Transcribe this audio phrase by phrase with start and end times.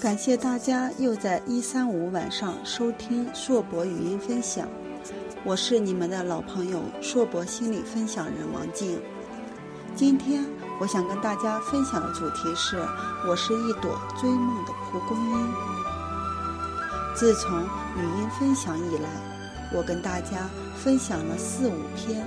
[0.00, 4.68] 感谢大家又在一三五晚上收听硕博语音分享，
[5.44, 9.00] 我是你们的老朋友硕博心理分享人王静。
[9.96, 10.44] 今天
[10.80, 12.76] 我想跟大家分享的主题是：
[13.26, 15.54] 我是一朵追梦的蒲公英。
[17.16, 19.08] 自从语音分享以来，
[19.74, 22.24] 我跟大家分享了四五篇，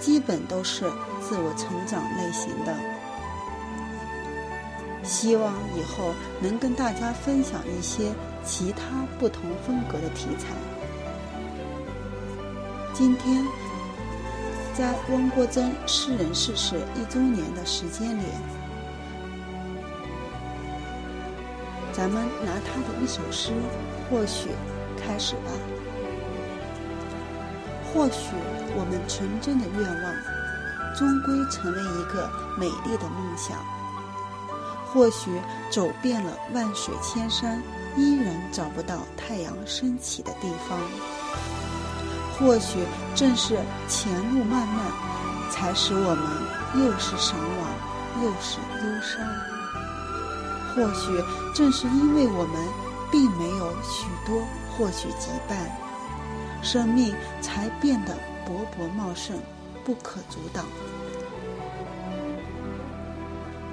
[0.00, 2.93] 基本都是自我成长类型的。
[5.04, 10.48] 希望以后能跟大家分享一些其他不同风格的题材。
[12.94, 13.44] 今天，
[14.72, 18.22] 在汪国真诗人逝世一周年的时间里，
[21.92, 23.52] 咱们拿他的一首诗，
[24.08, 24.48] 或许
[24.96, 25.50] 开始吧。
[27.92, 28.34] 或许
[28.76, 30.14] 我们纯真的愿望，
[30.96, 33.58] 终归成为一个美丽的梦想。
[34.94, 35.28] 或许
[35.70, 37.60] 走遍了万水千山，
[37.96, 40.78] 依然找不到太阳升起的地方。
[42.38, 42.78] 或许
[43.12, 44.86] 正是前路漫漫，
[45.50, 49.20] 才使我们又是神往，又是忧伤。
[50.76, 51.22] 或许
[51.52, 52.64] 正是因为我们
[53.10, 55.56] 并没有许多或许羁绊，
[56.62, 58.14] 生命才变得
[58.46, 59.36] 勃勃茂盛，
[59.84, 60.64] 不可阻挡。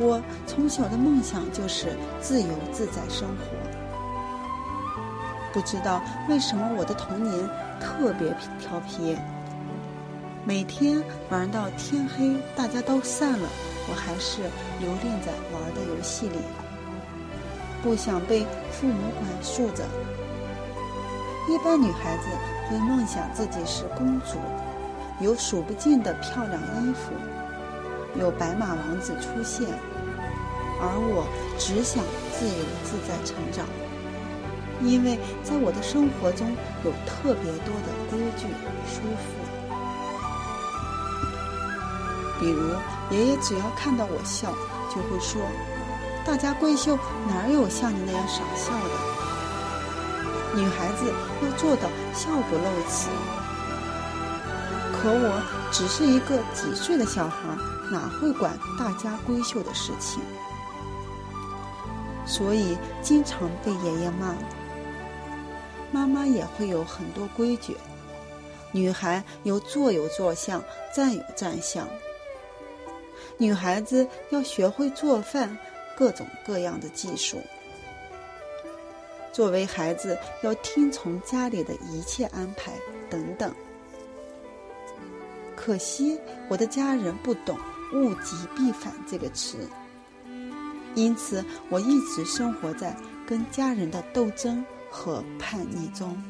[0.02, 3.46] 我从小的梦想就是自由自在生活。
[5.54, 9.16] 不知道为什么我的童年特别调皮，
[10.44, 13.48] 每天玩到天黑，大家都散了，
[13.90, 14.42] 我还是
[14.80, 16.38] 留恋在玩的游戏里，
[17.84, 19.84] 不想被父母管束着。
[21.48, 22.28] 一般女孩子
[22.70, 24.40] 会梦想自己是公主，
[25.20, 27.12] 有数不尽的漂亮衣服。
[28.20, 29.66] 有白马王子出现，
[30.84, 31.28] 而我
[31.60, 32.04] 只想
[32.34, 33.68] 自由自在成长，
[34.82, 38.48] 因为在我的生活中有特别多的规矩
[38.90, 39.38] 束缚。
[42.40, 42.74] 比如，
[43.12, 44.52] 爷爷只要看到我笑，
[44.90, 45.40] 就会说
[46.26, 46.98] ：“大家闺秀
[47.30, 50.60] 哪有像你那样傻笑的？
[50.60, 53.08] 女孩子要做到笑不露齿。”
[54.98, 55.42] 可我
[55.72, 57.36] 只是一个几岁的小孩。
[57.92, 60.22] 哪会管大家闺秀的事情？
[62.32, 64.34] 所以经常被爷爷骂。
[65.92, 67.76] 妈妈也会有很多规矩，
[68.72, 70.64] 女孩有坐有坐相，
[70.96, 71.86] 站有站相。
[73.38, 75.58] 女孩子要学会做饭，
[75.94, 77.38] 各种各样的技术。
[79.34, 82.72] 作为孩子，要听从家里的一切安排，
[83.10, 83.54] 等等。
[85.54, 87.60] 可惜我的家人不懂。
[87.94, 89.68] 物极必反这个词，
[90.96, 96.22] 因此我一直生活在跟家人的斗争和叛逆中。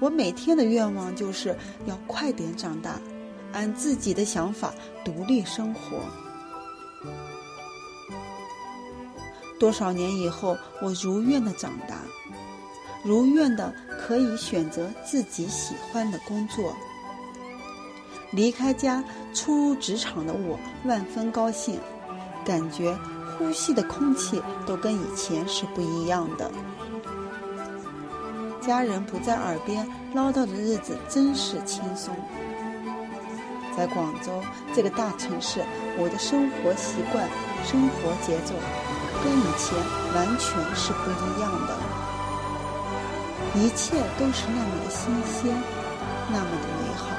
[0.00, 1.56] 我每天的愿望就是
[1.86, 2.98] 要快点长大，
[3.52, 4.72] 按自己的想法
[5.04, 6.00] 独立生活。
[9.58, 11.98] 多少年以后，我如愿的长大，
[13.04, 16.74] 如愿的可以选择自己喜欢的工作。
[18.32, 19.04] 离开家，
[19.34, 21.78] 初入职场的我万分高兴，
[22.44, 22.96] 感觉
[23.38, 26.50] 呼吸的空气都跟以前是不一样的。
[28.60, 32.14] 家人不在耳边唠叨的日子真是轻松。
[33.76, 34.42] 在广州
[34.74, 35.64] 这个大城市，
[35.96, 37.26] 我的生活习惯、
[37.64, 38.54] 生活节奏
[39.22, 39.78] 跟以前
[40.14, 41.74] 完全是不一样的，
[43.54, 45.54] 一切都是那么的新鲜，
[46.30, 47.09] 那么的美好。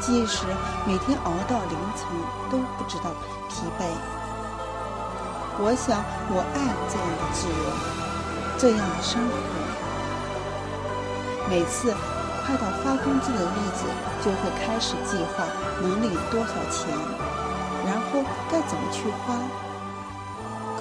[0.00, 0.44] 即使
[0.86, 2.08] 每天熬到凌晨
[2.50, 3.10] 都不知道
[3.48, 3.84] 疲惫。
[5.62, 6.02] 我想，
[6.32, 6.58] 我爱
[6.88, 7.64] 这样的自由，
[8.56, 9.36] 这样的生活。
[11.50, 11.92] 每次
[12.46, 13.84] 快到发工资的日子，
[14.24, 15.44] 就会开始计划
[15.82, 16.88] 能领多少钱，
[17.84, 19.36] 然后该怎么去花。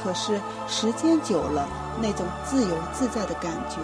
[0.01, 1.67] 可是时间久了，
[2.01, 3.75] 那种自由自在的感觉，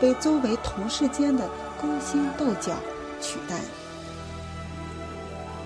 [0.00, 1.48] 被周围同事间的
[1.80, 2.72] 勾心斗角
[3.20, 3.60] 取代。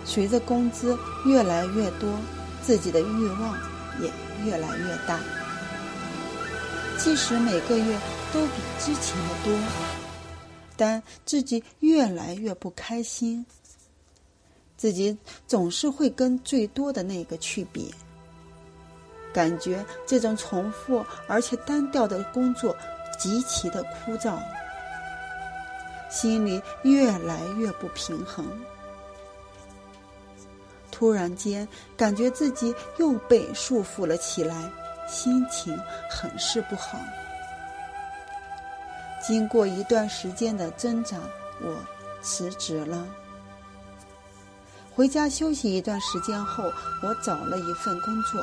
[0.04, 2.12] 随着工资越来越多，
[2.62, 3.56] 自己的欲望
[4.00, 4.10] 也
[4.44, 5.18] 越来越大。
[6.98, 7.98] 即使每个月
[8.32, 9.58] 都比之前的多，
[10.76, 13.44] 但自己越来越不开心。
[14.76, 15.16] 自己
[15.46, 17.94] 总是会跟最多的那个去比，
[19.32, 22.76] 感觉这种重复而且单调的工作
[23.18, 24.36] 极其的枯燥，
[26.10, 28.44] 心里越来越不平衡。
[31.02, 31.66] 突然间，
[31.96, 34.70] 感觉自己又被束缚了起来，
[35.08, 35.76] 心情
[36.08, 36.96] 很是不好。
[39.20, 41.16] 经过一段时间的挣扎，
[41.60, 41.76] 我
[42.22, 43.04] 辞职了。
[44.94, 46.72] 回家休息一段时间后，
[47.02, 48.40] 我找了一份工作，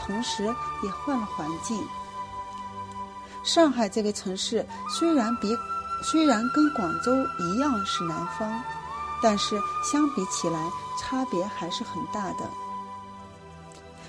[0.00, 0.42] 同时
[0.82, 1.80] 也换了环境。
[3.44, 4.66] 上海这个城市
[4.98, 5.56] 虽然比
[6.02, 8.60] 虽然跟广州一样是南方，
[9.22, 12.50] 但是相比起来差别还是很大的。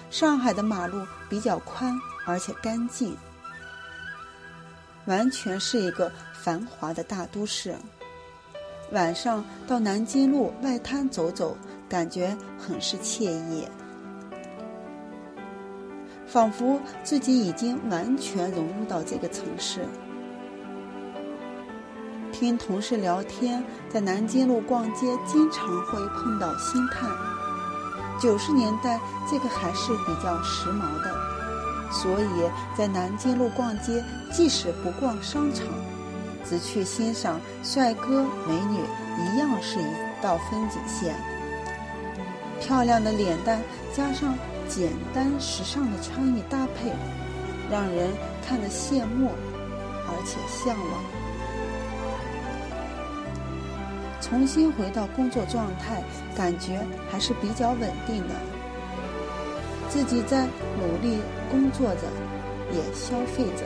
[0.09, 1.93] 上海的马路比较宽，
[2.25, 3.15] 而且干净，
[5.05, 7.75] 完全是一个繁华的大都市。
[8.91, 11.57] 晚上到南京路外滩走走，
[11.89, 13.67] 感觉很是惬意，
[16.27, 19.87] 仿佛自己已经完全融入到这个城市。
[22.43, 27.09] 听同事聊天，在南京路逛街，经常会碰到星探。
[28.19, 28.99] 九十年代
[29.31, 31.15] 这个还是比较时髦的，
[31.89, 35.65] 所以在南京路逛街，即使不逛商场。
[36.43, 38.81] 只去欣赏帅哥美女，
[39.23, 39.85] 一样是一
[40.21, 41.15] 道风景线。
[42.59, 43.61] 漂亮的脸蛋
[43.95, 44.37] 加上
[44.67, 46.91] 简单时尚的穿衣搭配，
[47.71, 48.11] 让人
[48.45, 49.31] 看得羡慕，
[50.09, 51.22] 而且向往。
[54.33, 56.01] 重新回到工作状态，
[56.35, 58.33] 感觉还是比较稳定的。
[59.87, 60.47] 自己在
[60.81, 61.19] 努力
[61.51, 62.07] 工作着，
[62.71, 63.63] 也消费着。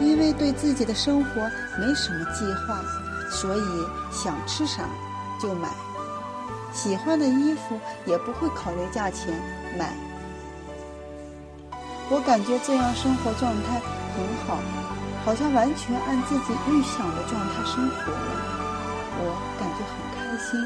[0.00, 1.42] 因为对自己的生活
[1.78, 2.82] 没什么计划，
[3.30, 3.60] 所以
[4.10, 4.88] 想吃啥
[5.38, 5.68] 就买，
[6.72, 9.28] 喜欢的衣服也不会考虑价钱
[9.78, 9.92] 买。
[12.08, 13.78] 我感觉这样生活状态
[14.16, 14.58] 很好，
[15.24, 18.18] 好像完全按自己预想的状态生活了，
[19.16, 19.22] 我
[19.58, 20.60] 感觉很开心。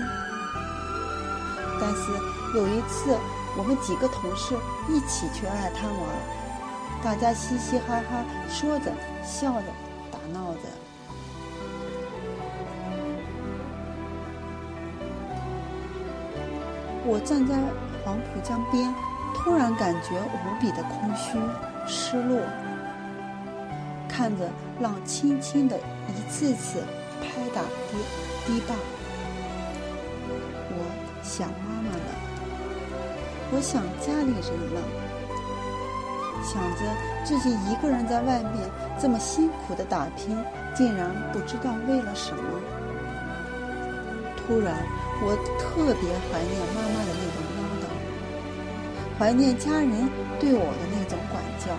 [1.81, 2.11] 但是
[2.59, 3.17] 有一次，
[3.57, 4.57] 我们几个同事
[4.89, 6.01] 一起去外滩玩。
[7.05, 8.93] 大家嘻嘻哈哈说着、
[9.25, 9.69] 笑着、
[10.11, 10.61] 打闹着。
[17.05, 17.55] 我站在
[18.05, 18.93] 黄浦江边，
[19.37, 21.39] 突然感觉无比的空虚、
[21.87, 22.41] 失落。
[24.19, 24.51] 看着
[24.81, 26.83] 浪轻轻的一次次
[27.21, 27.97] 拍打堤
[28.45, 28.75] 堤坝，
[30.71, 30.79] 我
[31.23, 32.11] 想妈妈了，
[33.53, 34.83] 我想家里人了。
[36.43, 36.83] 想着
[37.25, 38.69] 自己一个人在外面
[39.01, 40.37] 这么辛苦的打拼，
[40.75, 42.43] 竟然不知道为了什么。
[44.37, 44.83] 突然，
[45.23, 47.87] 我特别怀念妈妈的那种唠叨，
[49.17, 50.11] 怀念家人
[50.41, 51.71] 对我的那种管教。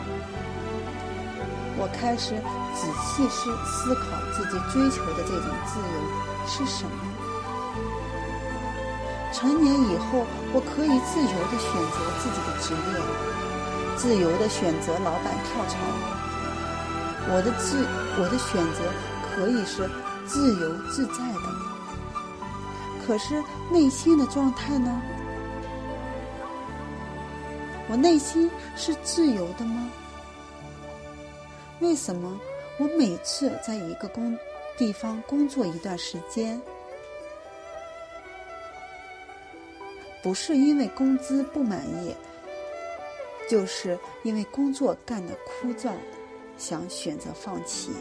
[1.81, 2.35] 我开始
[2.75, 4.03] 仔细思思考
[4.35, 5.95] 自己追求的这种自由
[6.45, 6.91] 是什么。
[9.31, 12.99] 成年以后，我可以自由地选择自己的职业。
[13.95, 15.77] 自由的选择，老板跳槽。
[17.31, 18.83] 我的自，我的选择
[19.31, 19.89] 可以是
[20.25, 21.47] 自由自在的。
[23.05, 25.01] 可是内心的状态呢？
[27.87, 29.87] 我内心是自由的吗？
[31.79, 32.39] 为什么
[32.77, 34.37] 我每次在一个工
[34.77, 36.61] 地方工作一段时间，
[40.21, 42.15] 不是因为工资不满意？
[43.49, 45.93] 就是因为工作干得枯燥，
[46.57, 47.91] 想选择放弃。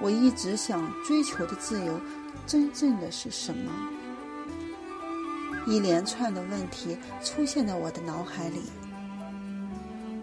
[0.00, 2.00] 我一直想追求的自由，
[2.46, 3.70] 真正的是什么？
[5.66, 8.62] 一连串的问题出现在我的脑海里。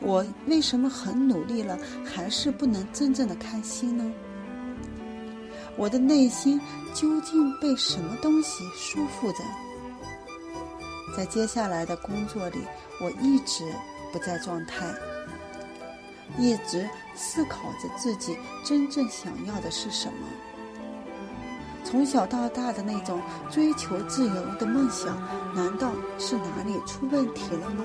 [0.01, 4.11] 我为什么很努力了，还是不能真正的开心呢？
[5.75, 6.59] 我的内心
[6.93, 9.43] 究竟被什么东西束缚着？
[11.15, 12.59] 在接下来的工作里，
[13.01, 13.63] 我一直
[14.11, 14.85] 不在状态，
[16.37, 20.27] 一直思考着自己真正想要的是什么。
[21.83, 25.17] 从小到大的那种追求自由的梦想，
[25.55, 27.83] 难道是哪里出问题了吗？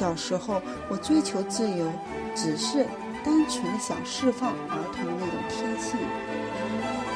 [0.00, 1.84] 小时候我追求自由，
[2.34, 2.86] 只是
[3.22, 5.92] 单纯的想释放儿童的那种天性。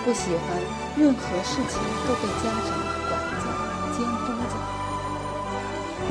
[0.05, 0.45] 不喜欢
[0.93, 2.77] 任何事情都被家长
[3.09, 3.49] 管着、
[3.97, 4.55] 监督着。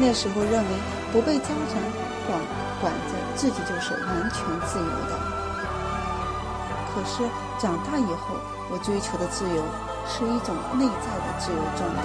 [0.01, 0.69] 那时候认为
[1.13, 1.77] 不被家长
[2.25, 2.41] 管
[2.81, 5.13] 管着，自己就是完全自由的。
[6.89, 7.21] 可是
[7.61, 8.33] 长大以后，
[8.73, 9.61] 我追求的自由
[10.09, 12.01] 是一种内在的自由状态，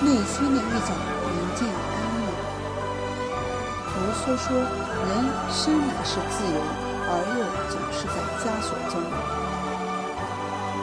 [0.00, 0.96] 内心的一种
[1.36, 1.68] 宁静
[4.06, 4.12] 安稳。
[4.12, 4.56] 卢梭说
[5.02, 5.10] ：“人
[5.50, 6.60] 生来是自由，
[7.08, 9.02] 而又总是在枷锁中。”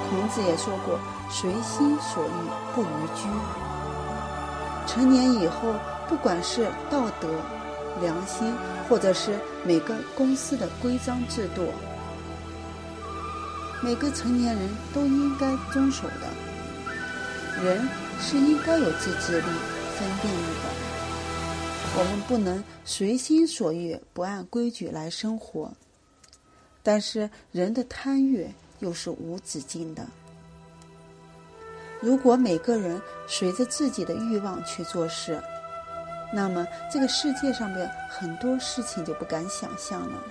[0.09, 0.99] 孔子也说过
[1.31, 2.27] ：“随心所欲
[2.75, 3.23] 不逾矩。”
[4.85, 5.73] 成年以后，
[6.09, 7.29] 不管是道德、
[8.01, 8.53] 良心，
[8.89, 11.71] 或者是每个公司的规章制度，
[13.81, 17.63] 每个成年人都应该遵守的。
[17.63, 17.87] 人
[18.19, 19.47] 是应该有自制力、
[19.97, 20.92] 分辨力的。
[21.95, 25.71] 我们不能随心所欲、不按规矩来生活。
[26.81, 30.05] 但是人的贪欲又是无止境的。
[32.01, 35.41] 如果每个人随着自己的欲望去做事，
[36.33, 40.23] 那么这个世界上面很多事情就不敢想象了。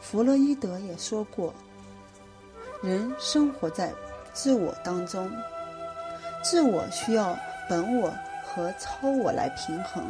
[0.00, 1.52] 弗洛伊德也说过，
[2.82, 3.92] 人生活在
[4.32, 5.28] 自我当中，
[6.44, 7.36] 自我需要
[7.68, 8.14] 本我
[8.54, 10.04] 和超我来平衡。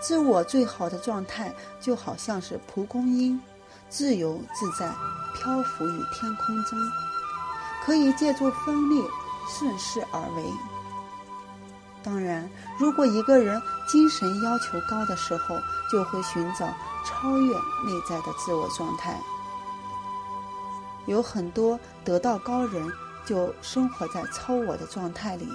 [0.00, 3.40] 自我最好的状态就好像是蒲公英，
[3.88, 4.90] 自由自在，
[5.34, 6.78] 漂浮于天空中。
[7.84, 9.00] 可以借助风力
[9.48, 10.44] 顺势而为。
[12.02, 12.48] 当然，
[12.78, 15.56] 如果一个人精神要求高的时候，
[15.90, 16.66] 就会寻找
[17.04, 19.20] 超越内在的自我状态。
[21.06, 22.92] 有很多得道高人
[23.24, 25.48] 就生活在超我的状态里，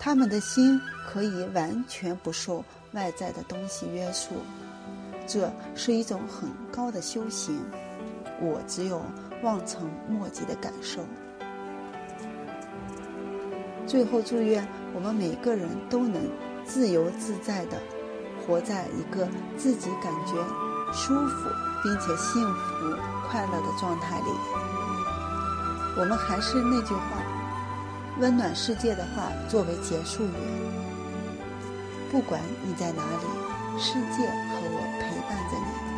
[0.00, 4.34] 他们的心可以完全不受外在的东西约束，
[5.28, 7.62] 这是一种很高的修行。
[8.40, 9.00] 我只有。
[9.42, 11.00] 望尘莫及的感受。
[13.86, 16.20] 最后，祝愿我们每个人都能
[16.62, 17.80] 自由自在的
[18.36, 19.26] 活在一个
[19.56, 20.34] 自己感觉
[20.92, 21.48] 舒服
[21.82, 22.94] 并且幸福
[23.30, 24.26] 快乐的状态里。
[25.96, 27.16] 我们还是那句话，
[28.18, 30.80] 温暖世界的话作为结束语。
[32.10, 35.89] 不管你在哪里世界和我陪伴着你。